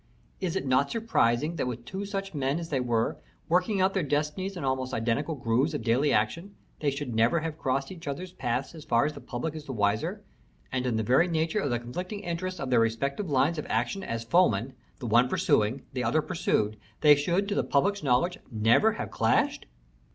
Is 0.39 0.55
it 0.55 0.65
not 0.65 0.89
surprising 0.89 1.57
that 1.57 1.67
with 1.67 1.85
two 1.85 2.05
such 2.05 2.33
men 2.33 2.57
as 2.57 2.69
they 2.69 2.79
were, 2.79 3.17
working 3.47 3.79
out 3.79 3.93
their 3.93 4.01
destinies 4.01 4.57
in 4.57 4.63
almost 4.63 4.95
identical 4.95 5.35
grooves 5.35 5.75
of 5.75 5.83
daily 5.83 6.11
action, 6.11 6.55
they 6.79 6.89
should 6.89 7.13
never 7.13 7.41
have 7.41 7.59
crossed 7.59 7.91
each 7.91 8.07
other's 8.07 8.31
paths 8.33 8.73
as 8.73 8.83
far 8.83 9.05
as 9.05 9.13
the 9.13 9.21
public 9.21 9.53
is 9.53 9.65
the 9.65 9.73
wiser, 9.73 10.23
and 10.71 10.87
in 10.87 10.97
the 10.97 11.03
very 11.03 11.27
nature 11.27 11.59
of 11.59 11.69
the 11.69 11.77
conflicting 11.77 12.21
interests 12.21 12.59
of 12.59 12.71
their 12.71 12.79
respective 12.79 13.29
lines 13.29 13.59
of 13.59 13.67
action 13.69 14.01
as 14.03 14.23
foemen, 14.23 14.73
the 14.97 15.05
one 15.05 15.29
pursuing, 15.29 15.83
the 15.93 16.03
other 16.03 16.23
pursued, 16.23 16.77
they 17.01 17.15
should 17.15 17.47
to 17.47 17.53
the 17.53 17.63
public's 17.63 18.01
knowledge 18.01 18.39
never 18.51 18.93
have 18.93 19.11
clashed?" 19.11 19.67